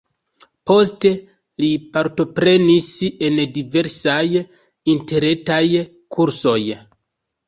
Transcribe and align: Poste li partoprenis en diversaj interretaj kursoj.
Poste 0.69 1.09
li 1.63 1.67
partoprenis 1.97 2.87
en 3.27 3.37
diversaj 3.57 4.21
interretaj 4.95 5.61
kursoj. 6.17 6.57